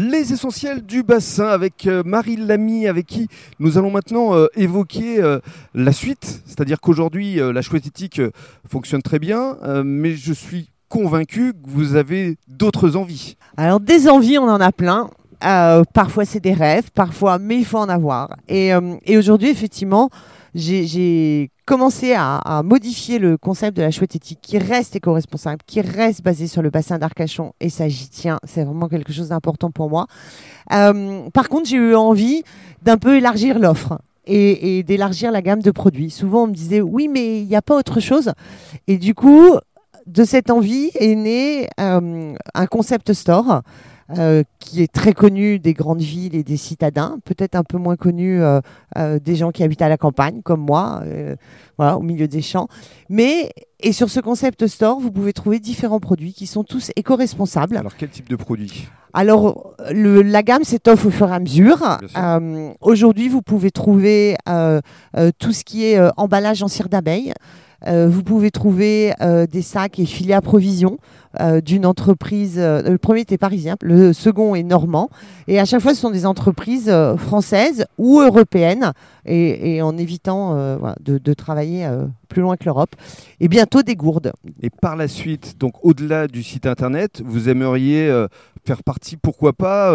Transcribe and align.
Les 0.00 0.32
essentiels 0.32 0.82
du 0.82 1.02
bassin 1.02 1.48
avec 1.48 1.88
euh, 1.88 2.04
Marie 2.06 2.36
Lamy, 2.36 2.86
avec 2.86 3.04
qui 3.04 3.26
nous 3.58 3.78
allons 3.78 3.90
maintenant 3.90 4.32
euh, 4.32 4.46
évoquer 4.54 5.20
euh, 5.20 5.40
la 5.74 5.90
suite. 5.90 6.40
C'est-à-dire 6.46 6.80
qu'aujourd'hui, 6.80 7.40
la 7.40 7.62
chouette 7.62 7.84
éthique 7.84 8.22
fonctionne 8.64 9.02
très 9.02 9.18
bien, 9.18 9.56
mais 9.84 10.14
je 10.14 10.32
suis 10.32 10.70
convaincu 10.88 11.52
que 11.52 11.68
vous 11.68 11.96
avez 11.96 12.36
d'autres 12.46 12.94
envies. 12.94 13.36
Alors, 13.56 13.80
des 13.80 14.08
envies, 14.08 14.38
on 14.38 14.48
en 14.48 14.60
a 14.60 14.70
plein. 14.70 15.10
parfois, 15.40 16.24
c'est 16.24 16.38
des 16.40 16.52
rêves, 16.52 16.90
parfois, 16.94 17.40
mais 17.40 17.56
il 17.58 17.64
faut 17.64 17.78
en 17.78 17.88
avoir. 17.88 18.36
Et, 18.48 18.70
et 19.04 19.18
aujourd'hui, 19.18 19.48
effectivement, 19.48 20.10
j'ai 20.54 21.50
commencé 21.68 22.14
à, 22.16 22.62
modifier 22.64 23.18
le 23.18 23.36
concept 23.36 23.76
de 23.76 23.82
la 23.82 23.90
chouette 23.90 24.16
éthique 24.16 24.38
qui 24.40 24.56
reste 24.56 24.96
éco-responsable, 24.96 25.60
qui 25.66 25.82
reste 25.82 26.22
basé 26.22 26.46
sur 26.46 26.62
le 26.62 26.70
bassin 26.70 26.98
d'Arcachon 26.98 27.52
et 27.60 27.68
ça 27.68 27.90
j'y 27.90 28.08
tiens, 28.08 28.38
c'est 28.44 28.64
vraiment 28.64 28.88
quelque 28.88 29.12
chose 29.12 29.28
d'important 29.28 29.70
pour 29.70 29.90
moi. 29.90 30.06
Euh, 30.72 31.28
par 31.28 31.50
contre, 31.50 31.68
j'ai 31.68 31.76
eu 31.76 31.94
envie 31.94 32.42
d'un 32.82 32.96
peu 32.96 33.18
élargir 33.18 33.58
l'offre. 33.58 34.00
Et, 34.30 34.82
d'élargir 34.82 35.32
la 35.32 35.40
gamme 35.40 35.62
de 35.62 35.70
produits. 35.70 36.10
Souvent, 36.10 36.42
on 36.42 36.46
me 36.48 36.52
disait 36.52 36.82
oui, 36.82 37.08
mais 37.08 37.40
il 37.40 37.46
n'y 37.46 37.56
a 37.56 37.62
pas 37.62 37.74
autre 37.74 37.98
chose. 37.98 38.32
Et 38.86 38.98
du 38.98 39.14
coup, 39.14 39.56
de 40.06 40.24
cette 40.24 40.50
envie 40.50 40.90
est 41.00 41.14
né 41.14 41.66
euh, 41.80 42.34
un 42.54 42.66
concept 42.66 43.14
store 43.14 43.62
euh, 44.16 44.42
qui 44.58 44.82
est 44.82 44.90
très 44.90 45.12
connu 45.12 45.58
des 45.58 45.74
grandes 45.74 46.00
villes 46.00 46.34
et 46.34 46.42
des 46.42 46.56
citadins, 46.56 47.18
peut-être 47.26 47.56
un 47.56 47.62
peu 47.62 47.76
moins 47.76 47.96
connu 47.96 48.40
euh, 48.40 48.60
euh, 48.96 49.18
des 49.18 49.36
gens 49.36 49.50
qui 49.50 49.62
habitent 49.62 49.82
à 49.82 49.90
la 49.90 49.98
campagne, 49.98 50.40
comme 50.42 50.60
moi, 50.60 51.02
voilà, 51.76 51.98
au 51.98 52.02
milieu 52.02 52.26
des 52.26 52.40
champs. 52.40 52.68
Mais 53.10 53.50
et 53.80 53.92
sur 53.92 54.08
ce 54.08 54.20
concept 54.20 54.66
store, 54.66 54.98
vous 54.98 55.10
pouvez 55.10 55.34
trouver 55.34 55.58
différents 55.60 56.00
produits 56.00 56.32
qui 56.32 56.46
sont 56.46 56.64
tous 56.64 56.90
éco-responsables. 56.96 57.76
Alors 57.76 57.96
quel 57.96 58.08
type 58.08 58.30
de 58.30 58.36
produits 58.36 58.88
alors, 59.14 59.72
le, 59.90 60.20
la 60.20 60.42
gamme 60.42 60.64
s'étoffe 60.64 61.06
au 61.06 61.10
fur 61.10 61.30
et 61.30 61.34
à 61.34 61.40
mesure. 61.40 61.98
Aujourd'hui, 62.82 63.28
vous 63.28 63.40
pouvez 63.40 63.70
trouver 63.70 64.36
tout 65.38 65.52
ce 65.52 65.64
qui 65.64 65.86
est 65.86 65.98
emballage 66.18 66.62
en 66.62 66.68
cire 66.68 66.90
d'abeille. 66.90 67.32
Vous 67.86 68.22
pouvez 68.22 68.50
trouver 68.50 69.12
des 69.50 69.62
sacs 69.62 69.98
et 69.98 70.06
filets 70.06 70.34
à 70.34 70.40
provision. 70.40 70.98
Euh, 71.40 71.60
d'une 71.60 71.84
entreprise. 71.84 72.54
Euh, 72.56 72.82
le 72.82 72.96
premier 72.96 73.20
était 73.20 73.36
parisien, 73.36 73.76
le 73.82 74.14
second 74.14 74.54
est 74.54 74.62
normand. 74.62 75.10
Et 75.46 75.60
à 75.60 75.66
chaque 75.66 75.82
fois, 75.82 75.94
ce 75.94 76.00
sont 76.00 76.10
des 76.10 76.24
entreprises 76.24 76.88
euh, 76.88 77.18
françaises 77.18 77.84
ou 77.98 78.20
européennes, 78.20 78.92
et, 79.26 79.82
en 79.82 79.98
évitant 79.98 80.78
de, 81.00 81.34
travailler 81.34 81.86
plus 82.28 82.42
loin 82.42 82.56
que 82.56 82.64
l'Europe. 82.64 82.94
Et 83.40 83.48
bientôt 83.48 83.82
des 83.82 83.96
gourdes. 83.96 84.32
Et 84.62 84.70
par 84.70 84.96
la 84.96 85.08
suite, 85.08 85.58
donc 85.58 85.74
au-delà 85.82 86.28
du 86.28 86.42
site 86.42 86.66
internet, 86.66 87.22
vous 87.24 87.48
aimeriez 87.48 88.12
faire 88.66 88.82
partie, 88.82 89.16
pourquoi 89.16 89.52
pas, 89.52 89.94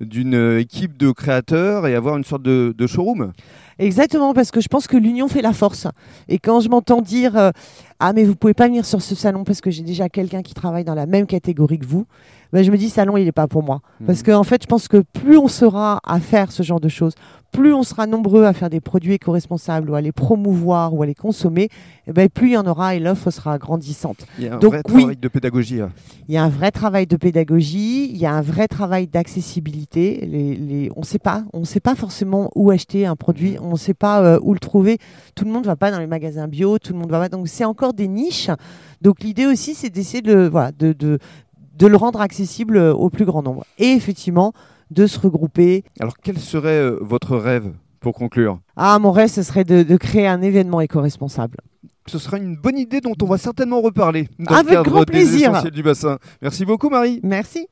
d'une 0.00 0.58
équipe 0.58 0.96
de 0.96 1.10
créateurs 1.10 1.86
et 1.86 1.94
avoir 1.94 2.16
une 2.16 2.24
sorte 2.24 2.42
de, 2.42 2.74
de 2.76 2.86
showroom? 2.86 3.32
Exactement, 3.78 4.34
parce 4.34 4.50
que 4.50 4.60
je 4.60 4.68
pense 4.68 4.86
que 4.86 4.96
l'union 4.96 5.28
fait 5.28 5.42
la 5.42 5.52
force. 5.52 5.86
Et 6.28 6.38
quand 6.38 6.60
je 6.60 6.68
m'entends 6.68 7.02
dire 7.02 7.52
ah 8.00 8.12
mais 8.12 8.24
vous 8.24 8.34
pouvez 8.34 8.54
pas 8.54 8.66
venir 8.66 8.84
sur 8.84 9.02
ce 9.02 9.14
salon 9.14 9.44
parce 9.44 9.60
que 9.60 9.70
j'ai 9.70 9.82
déjà 9.82 10.08
quelqu'un 10.08 10.42
qui 10.42 10.54
travaille 10.54 10.84
dans 10.84 10.94
la 10.94 11.06
même 11.06 11.26
catégorie 11.26 11.78
que 11.78 11.86
vous, 11.86 12.06
ben, 12.52 12.62
je 12.62 12.70
me 12.70 12.76
dis 12.76 12.90
salon 12.90 13.16
il 13.16 13.24
n'est 13.24 13.32
pas 13.32 13.48
pour 13.48 13.62
moi. 13.62 13.80
Mhm. 14.00 14.06
Parce 14.06 14.22
qu'en 14.22 14.38
en 14.38 14.44
fait 14.44 14.62
je 14.62 14.66
pense 14.66 14.88
que 14.88 14.98
plus 15.12 15.38
on 15.38 15.48
sera 15.48 16.00
à 16.04 16.20
faire 16.20 16.52
ce 16.52 16.62
genre 16.62 16.80
de 16.80 16.88
choses, 16.88 17.14
plus 17.54 17.72
on 17.72 17.84
sera 17.84 18.06
nombreux 18.06 18.44
à 18.44 18.52
faire 18.52 18.68
des 18.68 18.80
produits 18.80 19.12
éco-responsables 19.12 19.88
ou 19.88 19.94
à 19.94 20.00
les 20.00 20.10
promouvoir 20.10 20.92
ou 20.92 21.02
à 21.04 21.06
les 21.06 21.14
consommer, 21.14 21.68
eh 22.08 22.12
ben, 22.12 22.28
plus 22.28 22.48
il 22.48 22.52
y 22.54 22.56
en 22.56 22.66
aura 22.66 22.96
et 22.96 23.00
l'offre 23.00 23.30
sera 23.30 23.58
grandissante. 23.58 24.26
Il 24.38 24.44
y 24.44 24.48
a 24.48 24.56
un 24.56 24.58
vrai 24.58 24.82
travail 24.82 25.16
de 25.16 25.28
pédagogie. 25.28 25.80
Hein. 25.80 25.92
Il 26.28 26.34
y 26.34 26.36
a 26.36 26.42
un 26.42 26.48
vrai 26.48 26.72
travail 26.72 27.06
de 27.06 27.16
pédagogie, 27.16 28.10
il 28.10 28.16
y 28.16 28.26
a 28.26 28.34
un 28.34 28.42
vrai 28.42 28.66
travail 28.66 29.06
d'accessibilité. 29.06 30.26
Les, 30.26 30.90
on 30.96 31.04
sait 31.04 31.20
pas, 31.20 31.44
on 31.52 31.64
sait 31.64 31.80
pas 31.80 31.94
forcément 31.94 32.50
où 32.56 32.72
acheter 32.72 33.06
un 33.06 33.14
produit, 33.14 33.56
on 33.62 33.72
ne 33.72 33.76
sait 33.76 33.94
pas 33.94 34.20
euh, 34.22 34.38
où 34.42 34.52
le 34.52 34.58
trouver. 34.58 34.98
Tout 35.36 35.44
le 35.44 35.52
monde 35.52 35.62
ne 35.62 35.68
va 35.68 35.76
pas 35.76 35.92
dans 35.92 36.00
les 36.00 36.08
magasins 36.08 36.48
bio, 36.48 36.78
tout 36.78 36.92
le 36.92 36.98
monde 36.98 37.10
va 37.10 37.20
pas. 37.20 37.28
Donc 37.28 37.46
c'est 37.46 37.64
encore 37.64 37.93
des 37.94 38.08
niches. 38.08 38.50
Donc 39.00 39.22
l'idée 39.22 39.46
aussi, 39.46 39.74
c'est 39.74 39.90
d'essayer 39.90 40.22
de, 40.22 40.48
voilà, 40.50 40.72
de, 40.72 40.92
de, 40.92 41.18
de 41.76 41.86
le 41.86 41.96
rendre 41.96 42.20
accessible 42.20 42.78
au 42.78 43.10
plus 43.10 43.24
grand 43.24 43.42
nombre. 43.42 43.64
Et 43.78 43.92
effectivement, 43.92 44.52
de 44.90 45.06
se 45.06 45.18
regrouper. 45.18 45.84
Alors 46.00 46.14
quel 46.22 46.38
serait 46.38 46.78
euh, 46.78 46.98
votre 47.00 47.36
rêve 47.36 47.72
pour 48.00 48.14
conclure? 48.14 48.60
Ah, 48.76 48.98
mon 48.98 49.12
rêve, 49.12 49.28
ce 49.28 49.42
serait 49.42 49.64
de, 49.64 49.96
créer 49.96 50.26
un 50.26 50.42
événement 50.42 50.80
éco-responsable. 50.80 51.58
Ce 52.06 52.18
sera 52.18 52.36
une 52.36 52.56
bonne 52.56 52.76
idée 52.76 53.00
dont 53.00 53.14
on 53.22 53.24
va 53.24 53.38
certainement 53.38 53.80
reparler 53.80 54.28
dans 54.38 54.54
Avec 54.54 54.70
le 54.70 54.76
cadre 54.76 54.90
grand 54.90 55.04
plaisir. 55.04 55.70
du 55.70 55.82
bassin. 55.82 56.18
Merci 56.42 56.66
beaucoup 56.66 56.90
Marie. 56.90 57.18
Merci. 57.22 57.60